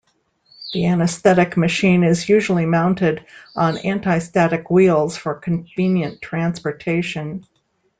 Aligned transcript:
The 0.73 0.87
anaesthetic 0.87 1.57
machine 1.57 2.03
is 2.03 2.27
usually 2.27 2.65
mounted 2.65 3.23
on 3.55 3.77
anti-static 3.77 4.71
wheels 4.71 5.15
for 5.15 5.35
convenient 5.35 6.23
transportation. 6.23 7.45